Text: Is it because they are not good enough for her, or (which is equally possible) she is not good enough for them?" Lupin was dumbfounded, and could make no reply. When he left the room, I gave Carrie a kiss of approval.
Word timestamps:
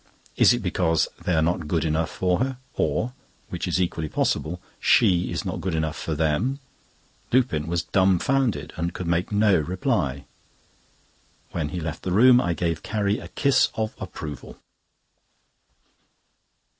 Is 0.35 0.51
it 0.51 0.63
because 0.63 1.07
they 1.23 1.35
are 1.35 1.43
not 1.43 1.67
good 1.67 1.85
enough 1.85 2.09
for 2.09 2.39
her, 2.39 2.57
or 2.73 3.13
(which 3.49 3.67
is 3.67 3.79
equally 3.79 4.09
possible) 4.09 4.59
she 4.79 5.29
is 5.31 5.45
not 5.45 5.61
good 5.61 5.75
enough 5.75 5.95
for 5.95 6.15
them?" 6.15 6.57
Lupin 7.31 7.67
was 7.67 7.83
dumbfounded, 7.83 8.73
and 8.77 8.95
could 8.95 9.05
make 9.05 9.31
no 9.31 9.55
reply. 9.59 10.25
When 11.51 11.69
he 11.69 11.79
left 11.79 12.01
the 12.01 12.11
room, 12.11 12.41
I 12.41 12.55
gave 12.55 12.81
Carrie 12.81 13.19
a 13.19 13.27
kiss 13.27 13.69
of 13.75 13.93
approval. 13.99 14.57